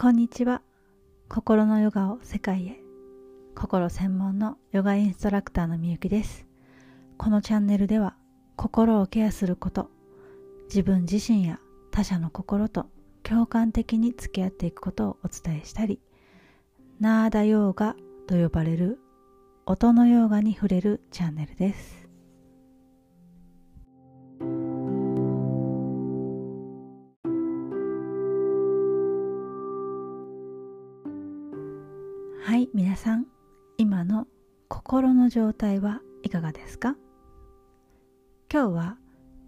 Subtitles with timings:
[0.00, 0.62] こんにちは。
[1.28, 2.80] 心のヨガを世界へ。
[3.56, 6.46] 心専門のヨガインストラクターのみゆきです。
[7.16, 8.14] このチャンネルでは
[8.54, 9.90] 心をケアすること
[10.66, 11.58] 自分自身や
[11.90, 12.86] 他者の心と
[13.24, 15.98] 共感的に付き合っていくことをお伝えしたり
[17.00, 17.96] ナーダヨーガ
[18.28, 19.00] と呼ばれる
[19.66, 22.07] 音のヨーガに触れるチャンネルです。
[32.98, 33.26] さん
[33.76, 34.26] 今の
[34.66, 36.96] 心の状態はいかがですか？
[38.52, 38.96] 今日は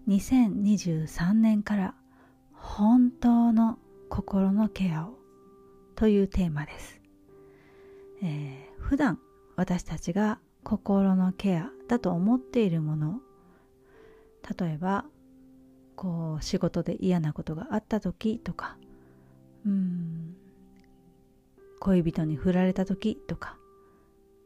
[0.06, 1.94] 2023年から
[2.52, 3.76] 本当の
[4.08, 5.18] 心のケアを
[5.96, 7.00] というテーマです、
[8.22, 9.18] えー、普段
[9.56, 13.20] 私たちが心のケアだと思っているもの
[14.58, 15.06] 例えば
[15.96, 18.76] こう仕事で嫌なことがあった時とか
[19.66, 20.09] うん
[21.80, 23.56] 恋人に振られた時とか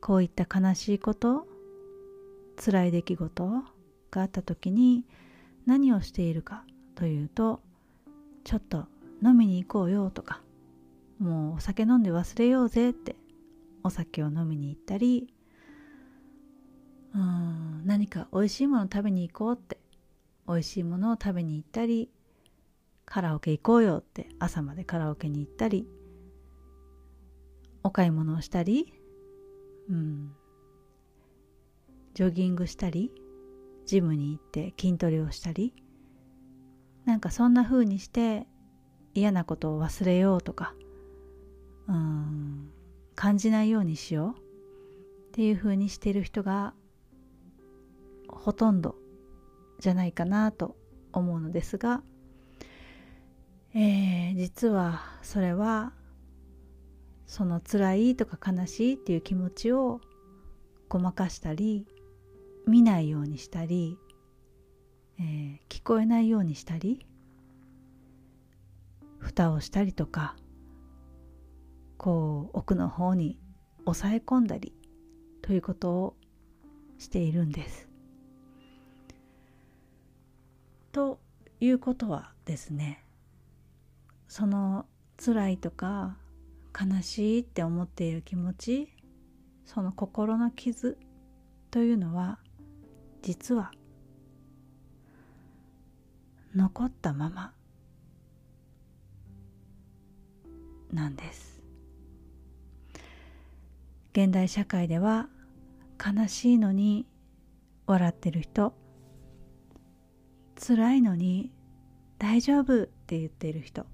[0.01, 1.47] こういった悲しいこと
[2.57, 3.49] 辛い出来事
[4.11, 5.05] があった時に
[5.67, 7.61] 何をしているかというと
[8.45, 8.87] ちょっと
[9.23, 10.41] 飲みに行こうよとか
[11.19, 13.17] もうお酒飲んで忘れようぜって
[13.83, 15.33] お酒を飲みに行ったり
[17.15, 19.79] うん何か美味しいもの食べに行こうって
[20.47, 22.11] 美味しいものを食べに行ったり
[23.07, 25.87] カラオケ行こうよって朝までカラオケに行ったり
[27.85, 28.93] お買い物をしたり、
[29.91, 30.33] うん、
[32.15, 33.13] ジョギングしたり
[33.87, 35.75] ジムに行って筋トレをしたり
[37.05, 38.47] なんかそんな風にして
[39.13, 40.75] 嫌なことを忘れようとか
[41.87, 42.71] うん
[43.15, 46.73] 感じないようにしようっていう風にしてる人が
[48.29, 48.97] ほとんど
[49.79, 50.77] じゃないかなと
[51.13, 52.03] 思うのですが、
[53.75, 55.93] えー、実はそれは
[57.27, 60.01] その辛いとか悲しいっていう気持ちを
[60.89, 61.87] ごまかしたり
[62.67, 63.99] 見ないようにしたり、
[65.19, 67.07] えー、聞こえないようにしたり
[69.19, 70.37] 蓋をしたりとか
[71.97, 73.39] こう奥の方に
[73.85, 74.75] 抑え込んだり
[75.43, 76.17] ということを
[76.99, 77.89] しているんです。
[80.93, 81.19] と
[81.61, 83.05] いうことはですね
[84.29, 86.17] その辛いとか
[86.79, 88.93] 悲しいって思っている気持ち
[89.65, 90.99] その心の傷
[91.71, 92.39] というのは
[93.23, 93.71] 実は
[96.55, 97.53] 残ったまま
[100.93, 101.61] なんです。
[104.13, 105.29] 現代社会では
[105.99, 107.07] 悲しいのに
[107.87, 108.73] 笑ってる人
[110.57, 111.51] 辛いのに
[112.19, 113.87] 大丈夫って言ってる人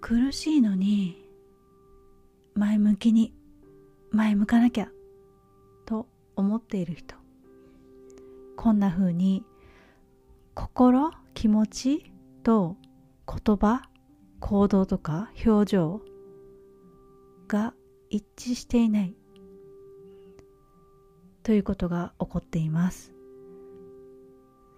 [0.00, 1.28] 苦しいのに
[2.54, 3.34] 前向きに
[4.10, 4.88] 前向かなきゃ
[5.86, 7.14] と思っている人。
[8.56, 9.44] こんな風に
[10.54, 12.12] 心気持ち
[12.42, 12.76] と
[13.26, 13.82] 言葉
[14.40, 16.00] 行動とか表情
[17.46, 17.74] が
[18.08, 19.14] 一致していない。
[21.42, 23.14] ということが起こっています。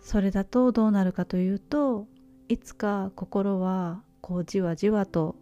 [0.00, 2.06] それだとどうなるかというと
[2.48, 5.36] いつか心はこうじわじわと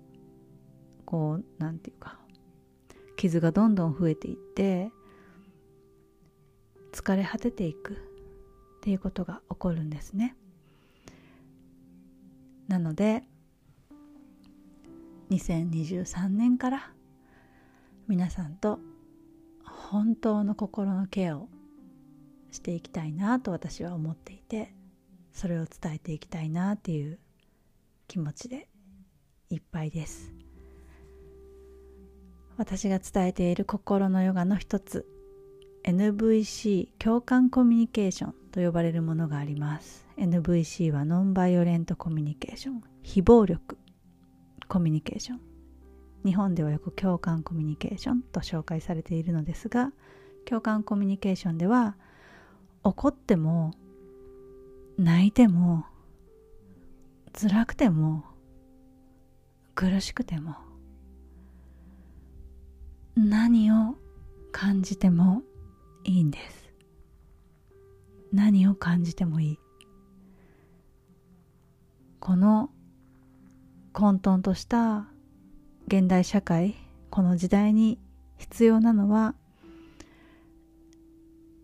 [1.04, 2.18] こうなんていうか
[3.16, 4.90] 傷がどんどん増えていって
[6.92, 7.96] 疲れ果てていくっ
[8.80, 10.34] ていうことが起こるんですね。
[12.66, 13.24] なので
[15.30, 16.92] 2023年から
[18.08, 18.80] 皆さんと
[19.64, 21.48] 本当の心のケアを
[22.50, 24.72] していきたいなと私は思っていて
[25.32, 27.18] それを伝えていきたいなっていう
[28.08, 28.69] 気持ちで
[29.50, 30.32] いっぱいです。
[32.56, 35.06] 私が伝えている心のヨガの一つ
[35.84, 40.06] NVC 共感コミュニケーションと呼ばれるものがあります。
[40.16, 43.76] NVC はノンバイオレントコミュニケーション非暴力
[44.68, 45.40] コミュニケーション。
[46.24, 49.92] 日本ではよく共感コミュニケーションと紹介されているのですが
[50.44, 51.96] 共感コミュニケーションでは
[52.82, 53.72] 怒っても
[54.98, 55.86] 泣いても
[57.32, 58.24] 辛くても
[59.80, 60.56] 苦しくても
[63.16, 63.96] 何を
[64.52, 65.40] 感じても
[66.04, 66.70] いいんです。
[68.30, 69.58] 何を感じてもいい。
[72.18, 72.68] この
[73.94, 75.08] 混沌とした
[75.86, 76.74] 現代社会
[77.08, 77.98] この時代に
[78.36, 79.34] 必要なのは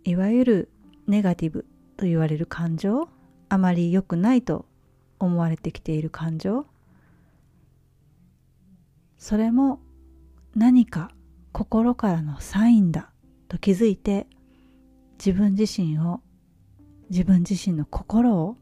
[0.04, 0.70] いわゆる
[1.06, 1.66] ネガティブ
[1.98, 3.10] と言われる感情
[3.50, 4.64] あまり良くないと
[5.18, 6.64] 思われてきている感情
[9.18, 9.80] それも
[10.54, 11.10] 何か
[11.52, 13.10] 心からのサインだ
[13.48, 14.26] と気づいて
[15.18, 16.20] 自分自身を
[17.10, 18.56] 自分自身の心を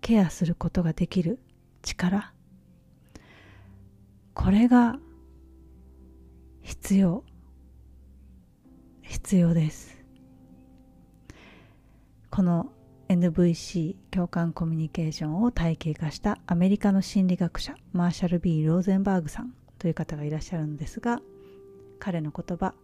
[0.00, 1.38] ケアすることができる
[1.82, 2.32] 力
[4.34, 4.98] これが
[6.62, 7.24] 必要
[9.04, 10.02] 必要です。
[12.30, 12.73] この
[13.08, 21.20] NVC 共感コミュニケーションを体系化したアメリカの心理学者マーシャル・ B・ ローゼンバーグさんという方がいらっしゃるんですが
[21.98, 22.74] 彼の言葉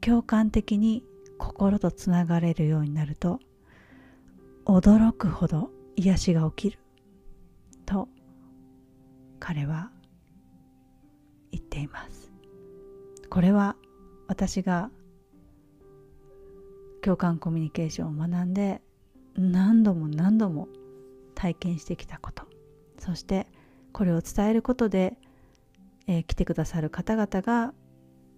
[0.00, 1.02] 共感的に
[1.38, 3.40] 心とつながれるようになると
[4.64, 6.78] 驚くほど癒しが起きる
[7.84, 8.08] と
[9.38, 9.90] 彼は
[11.52, 12.32] 言っています。
[13.30, 13.76] これは
[14.28, 14.90] 私が
[17.02, 18.80] 共感コミュニケーションを学んで
[19.38, 20.68] 何度も何度も
[21.34, 22.44] 体験してきたこと。
[22.98, 23.46] そして
[23.92, 25.16] これを伝えることで、
[26.06, 27.72] えー、来てくださる方々が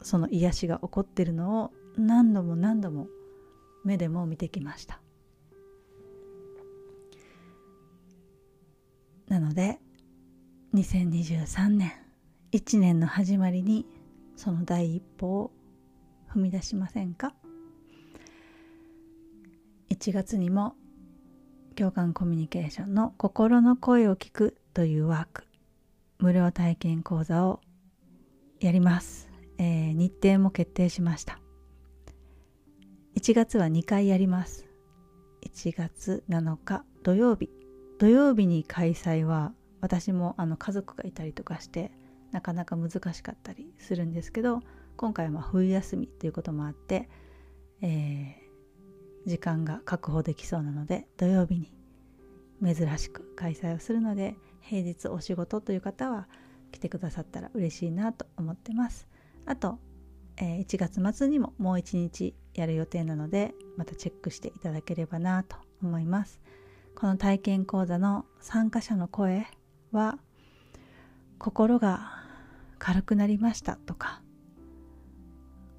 [0.03, 3.09] その癒しが起こっているのを何度も何度も
[3.85, 5.01] 目でも見てきました。
[9.29, 9.79] なので
[10.75, 11.93] 2023年
[12.53, 13.87] 1年の始まりに
[14.37, 15.51] その第一歩を
[16.35, 17.35] 踏み出しませんか
[19.91, 20.75] ？1月にも
[21.79, 25.45] 共感コミュニケーションの心の声を聞くというワーク。
[26.19, 27.61] 無料体験講座を
[28.59, 31.39] やります、えー、日程も決定しました。
[33.15, 34.67] 1月は2回やります。
[35.47, 37.49] 1月7日土曜日。
[38.01, 41.93] 土曜日に開催は私もあの家族がいたりとかして
[42.33, 44.63] なかなか難しかったりするんですけど
[44.97, 47.09] 今回は冬休みということもあって、
[47.83, 48.48] えー、
[49.29, 51.73] 時間が確保できそうなので土曜日に
[52.63, 56.29] 珍しく開催をするので平日お仕事という方は
[56.73, 59.09] 来てくださったら嬉しいなと思ってます。
[59.47, 59.79] あと、
[60.37, 66.41] えー、1月末にももう1日やる予定なのでまたチェックしていただければなと思います。
[66.95, 69.47] この体験講座の参加者の声
[69.93, 70.19] は
[71.39, 72.25] 心が
[72.79, 74.21] 軽くなりましたとか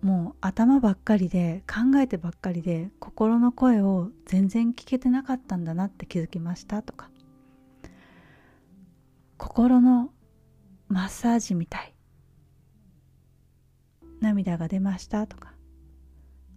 [0.02, 7.10] もう頭ばっかりで考えてばっかりで心の声を全然聞けてなかったんだなって気づきましたとか。
[9.38, 10.12] 心の
[10.88, 11.94] マッサージみたい。
[14.22, 15.54] 涙が出ましたとか。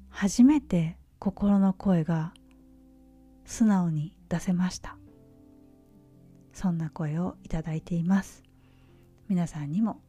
[0.08, 2.32] 初めて心の声が
[3.44, 4.96] 素直に出せました。
[6.52, 8.42] そんな声をいただいています。
[9.28, 10.00] 皆さんにも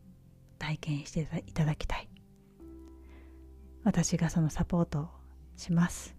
[0.59, 2.12] 体験していただきたい。
[3.83, 5.07] 私がそのサポートを
[5.55, 6.15] します、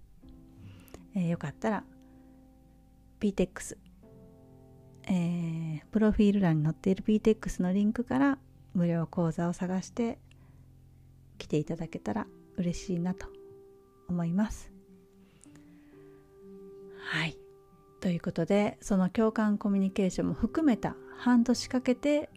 [1.15, 1.85] えー、よかったら
[3.21, 3.77] PTEX、
[5.09, 8.39] えー、プロフィール欄に載っている PTEX のリンクから
[8.75, 10.19] 無料講座を探して
[11.39, 12.27] 来ていただけたら
[12.57, 13.27] 嬉しいなと
[14.09, 14.73] 思います。
[16.99, 17.37] はい。
[18.01, 22.29] ということでその共感コミュニケーションも含めた半年かけて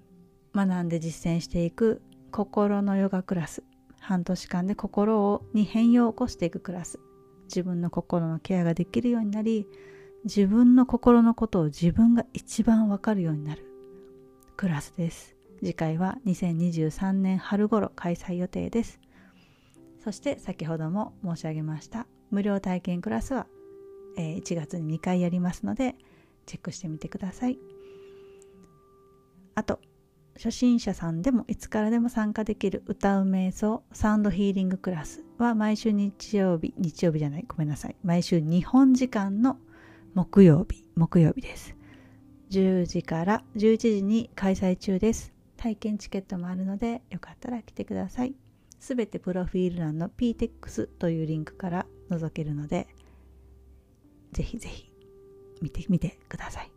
[0.55, 2.01] 学んで実践していく
[2.31, 3.63] 心のヨガクラス。
[4.07, 6.97] 半年間で心をに変容を起こしていくクラス。
[7.49, 9.67] 自分の心のケアができるようになり
[10.23, 13.65] 自分の心のことを自分が一番わかるようになる
[14.55, 15.35] クラスです。
[15.59, 19.01] 次回は2023年春頃開催予定です。
[20.01, 23.45] そして先ほども申し上げました無料体験クラスは、
[24.15, 25.95] 1月に2回やりますので
[26.45, 27.59] チェックしてみてください。
[29.55, 29.81] あと
[30.37, 37.95] 初心者さんでもいつからでも参加できる歌う瞑想サウンドヒーリングクラスは毎週日曜日日曜日じゃないごめんなさい。
[38.03, 39.57] 毎週日本時間の
[40.13, 41.75] 木曜日木曜日です。
[42.51, 45.33] 10時から11時に開催中です。
[45.57, 48.35] 体験チケットもあるのでよかったら来てください。
[48.79, 52.87] すべてプロフィール欄の PTEX というリンクから覗けるので
[54.33, 54.91] ぜひぜひ
[55.61, 56.76] 見てみてください。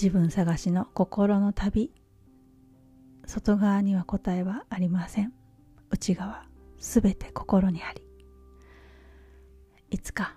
[0.00, 1.90] 自分探しの心の旅。
[3.26, 5.32] 外側には答えはありません。
[5.90, 6.44] 内側
[6.78, 8.04] すべて心にあり。
[9.90, 10.36] いつか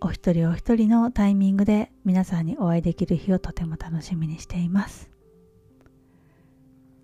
[0.00, 5.08] お一人お一人のタイミングで皆さんにお会いできる日をとても楽しみにしています。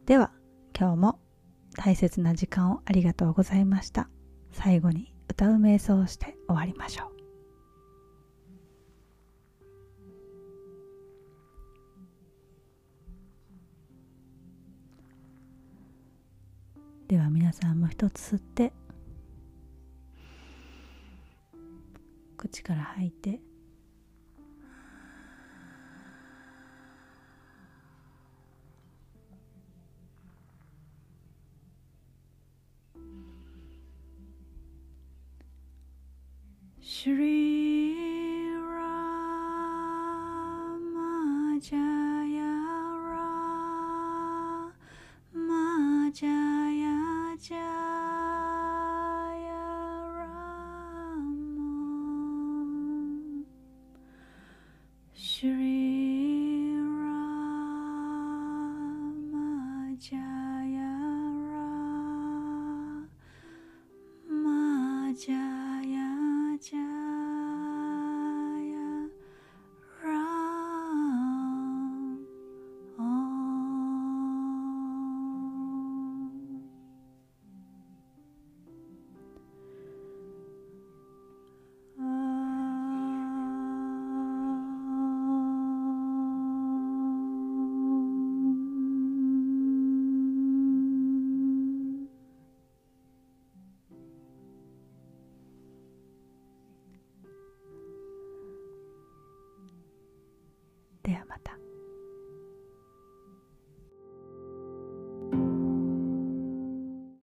[0.06, 0.32] では
[0.76, 1.20] 今日も
[1.76, 4.08] 大切な時間をありがとうございました。
[4.50, 7.13] 最後に歌う瞑想をして終わりましょう。
[17.54, 18.72] さんも一つ吸って
[22.36, 23.40] 口から吐いて